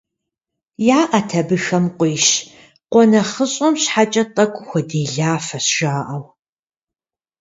[1.01, 2.25] ЯӀэт абыхэм къуищ,
[2.91, 6.23] къуэ нэхъыщӀэм щхьэкӀэ тӀэкӀу хуэделафэщ жаӀэу.